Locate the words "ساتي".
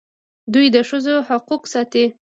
1.73-2.05